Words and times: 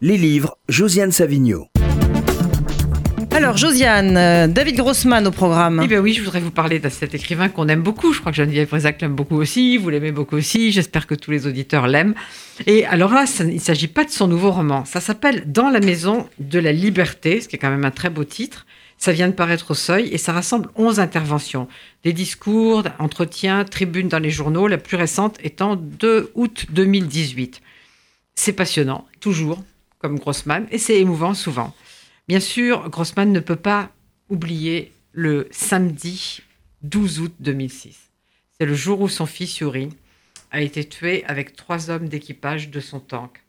Les 0.00 0.16
livres, 0.16 0.56
Josiane 0.68 1.12
Savigno. 1.12 1.66
Alors, 3.32 3.56
Josiane, 3.56 4.16
euh, 4.16 4.46
David 4.48 4.76
Grossman 4.76 5.26
au 5.26 5.30
programme. 5.30 5.80
Eh 5.84 5.86
bien 5.88 6.00
oui, 6.00 6.12
je 6.14 6.20
voudrais 6.22 6.40
vous 6.40 6.50
parler 6.50 6.78
de 6.78 6.88
cet 6.88 7.14
écrivain 7.14 7.48
qu'on 7.48 7.68
aime 7.68 7.82
beaucoup. 7.82 8.12
Je 8.12 8.20
crois 8.20 8.32
que 8.32 8.36
Geneviève 8.36 8.68
Brisac 8.68 9.00
l'aime 9.00 9.14
beaucoup 9.14 9.36
aussi. 9.36 9.76
Vous 9.76 9.88
l'aimez 9.88 10.10
beaucoup 10.12 10.36
aussi. 10.36 10.72
J'espère 10.72 11.06
que 11.06 11.14
tous 11.14 11.30
les 11.30 11.46
auditeurs 11.46 11.86
l'aiment. 11.86 12.14
Et 12.66 12.84
alors 12.86 13.12
là, 13.12 13.26
ça- 13.26 13.44
il 13.44 13.54
ne 13.54 13.60
s'agit 13.60 13.88
pas 13.88 14.04
de 14.04 14.10
son 14.10 14.26
nouveau 14.26 14.50
roman. 14.50 14.84
Ça 14.84 15.00
s'appelle 15.00 15.44
Dans 15.50 15.68
la 15.70 15.80
maison 15.80 16.28
de 16.38 16.58
la 16.58 16.72
liberté, 16.72 17.40
ce 17.40 17.48
qui 17.48 17.56
est 17.56 17.58
quand 17.58 17.70
même 17.70 17.84
un 17.84 17.90
très 17.90 18.10
beau 18.10 18.24
titre. 18.24 18.66
Ça 18.98 19.12
vient 19.12 19.28
de 19.28 19.32
paraître 19.34 19.70
au 19.70 19.74
seuil 19.74 20.08
et 20.12 20.18
ça 20.18 20.32
rassemble 20.32 20.68
11 20.76 20.98
interventions. 21.00 21.68
Des 22.04 22.12
discours, 22.12 22.84
entretiens, 22.98 23.64
tribunes 23.64 24.08
dans 24.08 24.18
les 24.18 24.30
journaux, 24.30 24.66
la 24.66 24.76
plus 24.76 24.96
récente 24.98 25.38
étant 25.42 25.76
2 25.76 26.30
août 26.34 26.66
2018. 26.70 27.60
C'est 28.34 28.52
passionnant, 28.52 29.06
toujours, 29.20 29.62
comme 30.00 30.18
Grossman, 30.18 30.66
et 30.70 30.78
c'est 30.78 30.98
émouvant 30.98 31.34
souvent. 31.34 31.74
Bien 32.26 32.40
sûr, 32.40 32.88
Grossman 32.90 33.32
ne 33.32 33.40
peut 33.40 33.56
pas 33.56 33.90
oublier 34.28 34.92
le 35.12 35.46
samedi 35.50 36.40
12 36.82 37.20
août 37.20 37.34
2006. 37.40 38.10
C'est 38.58 38.66
le 38.66 38.74
jour 38.74 39.00
où 39.00 39.08
son 39.08 39.26
fils 39.26 39.60
Yuri 39.60 39.90
a 40.50 40.60
été 40.60 40.84
tué 40.84 41.24
avec 41.26 41.54
trois 41.54 41.90
hommes 41.90 42.08
d'équipage 42.08 42.70
de 42.70 42.80
son 42.80 43.00
tank. 43.00 43.42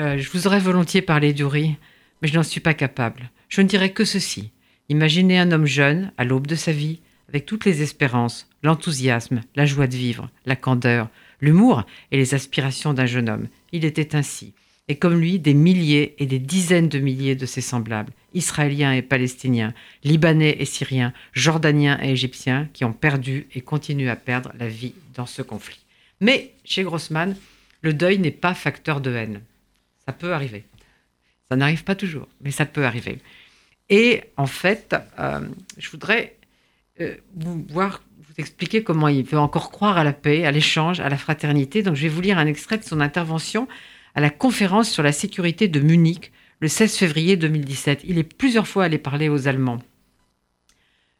Euh, 0.00 0.18
je 0.18 0.30
vous 0.30 0.46
aurais 0.46 0.58
volontiers 0.58 1.02
parlé 1.02 1.32
d'Yuri, 1.32 1.76
mais 2.20 2.28
je 2.28 2.34
n'en 2.34 2.42
suis 2.42 2.60
pas 2.60 2.74
capable. 2.74 3.30
Je 3.48 3.60
ne 3.60 3.68
dirais 3.68 3.92
que 3.92 4.04
ceci. 4.04 4.50
Imaginez 4.88 5.38
un 5.38 5.52
homme 5.52 5.66
jeune, 5.66 6.12
à 6.16 6.24
l'aube 6.24 6.46
de 6.46 6.54
sa 6.54 6.72
vie, 6.72 7.00
avec 7.28 7.44
toutes 7.44 7.64
les 7.64 7.82
espérances, 7.82 8.48
l'enthousiasme, 8.62 9.40
la 9.56 9.66
joie 9.66 9.86
de 9.86 9.96
vivre, 9.96 10.30
la 10.44 10.56
candeur, 10.56 11.08
l'humour 11.40 11.84
et 12.12 12.16
les 12.16 12.34
aspirations 12.34 12.94
d'un 12.94 13.06
jeune 13.06 13.28
homme. 13.28 13.48
Il 13.72 13.84
était 13.84 14.14
ainsi. 14.14 14.54
Et 14.88 14.96
comme 14.96 15.18
lui, 15.18 15.38
des 15.38 15.54
milliers 15.54 16.14
et 16.18 16.26
des 16.26 16.38
dizaines 16.38 16.88
de 16.88 17.00
milliers 17.00 17.34
de 17.34 17.46
ses 17.46 17.60
semblables, 17.60 18.12
Israéliens 18.34 18.92
et 18.92 19.02
Palestiniens, 19.02 19.74
Libanais 20.04 20.56
et 20.60 20.64
Syriens, 20.64 21.12
Jordaniens 21.32 21.98
et 22.02 22.10
Égyptiens, 22.10 22.68
qui 22.72 22.84
ont 22.84 22.92
perdu 22.92 23.48
et 23.54 23.62
continuent 23.62 24.10
à 24.10 24.16
perdre 24.16 24.52
la 24.58 24.68
vie 24.68 24.94
dans 25.14 25.26
ce 25.26 25.42
conflit. 25.42 25.80
Mais 26.20 26.52
chez 26.64 26.84
Grossman, 26.84 27.36
le 27.82 27.94
deuil 27.94 28.18
n'est 28.18 28.30
pas 28.30 28.54
facteur 28.54 29.00
de 29.00 29.12
haine. 29.12 29.40
Ça 30.06 30.12
peut 30.12 30.32
arriver. 30.32 30.64
Ça 31.50 31.56
n'arrive 31.56 31.84
pas 31.84 31.94
toujours, 31.94 32.28
mais 32.40 32.50
ça 32.50 32.66
peut 32.66 32.84
arriver. 32.84 33.18
Et 33.88 34.22
en 34.36 34.46
fait, 34.46 34.94
euh, 35.18 35.40
je 35.78 35.90
voudrais 35.90 36.36
euh, 37.00 37.14
vous 37.34 37.64
voir, 37.70 38.02
vous 38.18 38.34
expliquer 38.38 38.82
comment 38.82 39.08
il 39.08 39.24
veut 39.24 39.38
encore 39.38 39.70
croire 39.70 39.98
à 39.98 40.04
la 40.04 40.12
paix, 40.12 40.44
à 40.44 40.50
l'échange, 40.50 41.00
à 41.00 41.08
la 41.08 41.18
fraternité. 41.18 41.82
Donc, 41.82 41.96
je 41.96 42.02
vais 42.02 42.08
vous 42.08 42.20
lire 42.20 42.38
un 42.38 42.46
extrait 42.46 42.78
de 42.78 42.84
son 42.84 43.00
intervention 43.00 43.68
à 44.16 44.20
la 44.20 44.30
conférence 44.30 44.90
sur 44.90 45.02
la 45.02 45.12
sécurité 45.12 45.68
de 45.68 45.78
Munich 45.78 46.32
le 46.60 46.68
16 46.68 46.96
février 46.96 47.36
2017. 47.36 48.00
Il 48.04 48.16
est 48.16 48.24
plusieurs 48.24 48.66
fois 48.66 48.84
allé 48.84 48.96
parler 48.96 49.28
aux 49.28 49.46
Allemands. 49.46 49.78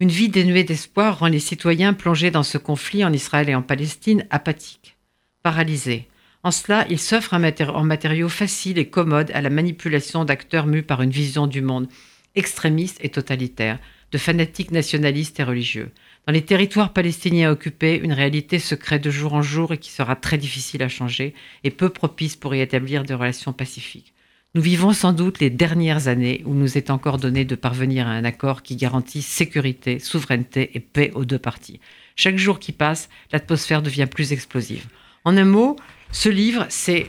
Une 0.00 0.08
vie 0.08 0.30
dénuée 0.30 0.64
d'espoir 0.64 1.18
rend 1.18 1.26
les 1.26 1.38
citoyens 1.38 1.92
plongés 1.92 2.30
dans 2.30 2.42
ce 2.42 2.56
conflit 2.56 3.04
en 3.04 3.12
Israël 3.12 3.50
et 3.50 3.54
en 3.54 3.60
Palestine 3.60 4.26
apathiques, 4.30 4.96
paralysés. 5.42 6.08
En 6.42 6.50
cela, 6.50 6.86
ils 6.88 6.98
s'offrent 6.98 7.34
en 7.34 7.84
matériaux 7.84 8.30
faciles 8.30 8.78
et 8.78 8.88
commodes 8.88 9.32
à 9.34 9.42
la 9.42 9.50
manipulation 9.50 10.24
d'acteurs 10.24 10.66
mus 10.66 10.82
par 10.82 11.02
une 11.02 11.10
vision 11.10 11.46
du 11.46 11.60
monde 11.60 11.88
extrémiste 12.36 12.98
et 13.02 13.10
totalitaire, 13.10 13.78
de 14.12 14.18
fanatiques 14.18 14.70
nationalistes 14.70 15.40
et 15.40 15.44
religieux. 15.44 15.90
Dans 16.28 16.34
les 16.34 16.44
territoires 16.44 16.92
palestiniens 16.92 17.50
occupés, 17.50 17.98
une 18.04 18.12
réalité 18.12 18.58
se 18.58 18.74
crée 18.74 18.98
de 18.98 19.10
jour 19.10 19.32
en 19.32 19.40
jour 19.40 19.72
et 19.72 19.78
qui 19.78 19.90
sera 19.90 20.14
très 20.14 20.36
difficile 20.36 20.82
à 20.82 20.88
changer 20.90 21.32
et 21.64 21.70
peu 21.70 21.88
propice 21.88 22.36
pour 22.36 22.54
y 22.54 22.60
établir 22.60 23.02
des 23.02 23.14
relations 23.14 23.54
pacifiques. 23.54 24.12
Nous 24.54 24.60
vivons 24.60 24.92
sans 24.92 25.14
doute 25.14 25.40
les 25.40 25.48
dernières 25.48 26.06
années 26.06 26.42
où 26.44 26.52
nous 26.52 26.76
est 26.76 26.90
encore 26.90 27.16
donné 27.16 27.46
de 27.46 27.54
parvenir 27.54 28.06
à 28.06 28.10
un 28.10 28.26
accord 28.26 28.60
qui 28.60 28.76
garantit 28.76 29.22
sécurité, 29.22 29.98
souveraineté 29.98 30.72
et 30.74 30.80
paix 30.80 31.12
aux 31.14 31.24
deux 31.24 31.38
parties. 31.38 31.80
Chaque 32.14 32.36
jour 32.36 32.58
qui 32.58 32.72
passe, 32.72 33.08
l'atmosphère 33.32 33.80
devient 33.80 34.06
plus 34.06 34.34
explosive. 34.34 34.84
En 35.24 35.34
un 35.34 35.46
mot, 35.46 35.76
ce 36.12 36.28
livre, 36.28 36.66
c'est 36.68 37.06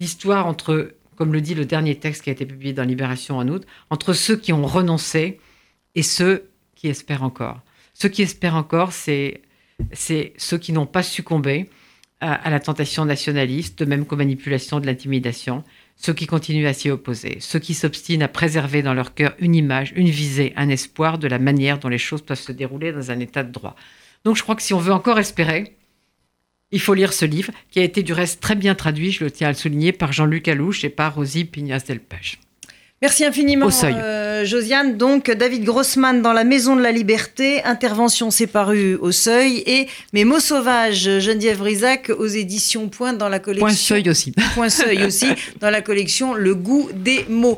l'histoire 0.00 0.46
entre, 0.46 0.96
comme 1.16 1.32
le 1.32 1.40
dit 1.40 1.54
le 1.54 1.64
dernier 1.64 1.94
texte 1.94 2.24
qui 2.24 2.28
a 2.28 2.34
été 2.34 2.44
publié 2.44 2.74
dans 2.74 2.84
Libération 2.84 3.38
en 3.38 3.48
août, 3.48 3.66
entre 3.88 4.12
ceux 4.12 4.36
qui 4.36 4.52
ont 4.52 4.66
renoncé 4.66 5.40
et 5.94 6.02
ceux 6.02 6.50
qui 6.74 6.88
espèrent 6.88 7.22
encore. 7.22 7.62
Ceux 7.94 8.08
qui 8.08 8.22
espèrent 8.22 8.56
encore, 8.56 8.92
c'est 8.92 9.42
ceux 9.92 10.58
qui 10.58 10.72
n'ont 10.72 10.86
pas 10.86 11.02
succombé 11.02 11.68
à, 12.20 12.34
à 12.34 12.50
la 12.50 12.60
tentation 12.60 13.04
nationaliste, 13.04 13.78
de 13.78 13.84
même 13.84 14.04
qu'aux 14.04 14.16
manipulations 14.16 14.80
de 14.80 14.86
l'intimidation, 14.86 15.64
ceux 15.96 16.14
qui 16.14 16.26
continuent 16.26 16.66
à 16.66 16.72
s'y 16.72 16.90
opposer, 16.90 17.38
ceux 17.40 17.58
qui 17.58 17.74
s'obstinent 17.74 18.22
à 18.22 18.28
préserver 18.28 18.82
dans 18.82 18.94
leur 18.94 19.14
cœur 19.14 19.34
une 19.38 19.54
image, 19.54 19.92
une 19.96 20.08
visée, 20.08 20.54
un 20.56 20.70
espoir 20.70 21.18
de 21.18 21.28
la 21.28 21.38
manière 21.38 21.78
dont 21.78 21.88
les 21.88 21.98
choses 21.98 22.22
peuvent 22.22 22.38
se 22.38 22.52
dérouler 22.52 22.92
dans 22.92 23.10
un 23.10 23.20
état 23.20 23.42
de 23.42 23.52
droit. 23.52 23.76
Donc 24.24 24.36
je 24.36 24.42
crois 24.42 24.54
que 24.54 24.62
si 24.62 24.72
on 24.72 24.78
veut 24.78 24.92
encore 24.92 25.18
espérer, 25.18 25.76
il 26.72 26.80
faut 26.80 26.94
lire 26.94 27.12
ce 27.12 27.24
livre, 27.24 27.52
qui 27.70 27.80
a 27.80 27.84
été 27.84 28.02
du 28.02 28.12
reste 28.12 28.40
très 28.40 28.54
bien 28.54 28.74
traduit, 28.74 29.12
je 29.12 29.24
le 29.24 29.30
tiens 29.30 29.48
à 29.48 29.50
le 29.50 29.56
souligner, 29.56 29.92
par 29.92 30.12
Jean-Luc 30.12 30.48
Alouche 30.48 30.84
et 30.84 30.90
par 30.90 31.14
Rosie 31.14 31.44
Pignas-Delpech. 31.44 32.38
Merci 33.02 33.24
infiniment, 33.24 33.70
euh, 33.82 34.44
Josiane. 34.44 34.98
Donc, 34.98 35.30
David 35.30 35.64
Grossman 35.64 36.20
dans 36.20 36.34
La 36.34 36.44
Maison 36.44 36.76
de 36.76 36.82
la 36.82 36.92
Liberté, 36.92 37.62
intervention 37.64 38.30
c'est 38.30 38.46
paru 38.46 38.96
au 38.96 39.10
seuil, 39.10 39.62
et 39.64 39.86
Mes 40.12 40.26
mots 40.26 40.38
sauvages, 40.38 41.18
Geneviève 41.18 41.56
Brisac 41.56 42.10
aux 42.10 42.26
éditions 42.26 42.90
Point 42.90 43.14
dans 43.14 43.30
la 43.30 43.38
collection. 43.38 43.68
Point 43.68 43.74
seuil 43.74 44.10
aussi. 44.10 44.34
Point 44.54 44.68
seuil 44.68 45.02
aussi, 45.06 45.28
dans 45.60 45.70
la 45.70 45.80
collection 45.80 46.34
Le 46.34 46.54
goût 46.54 46.90
des 46.94 47.24
mots. 47.30 47.56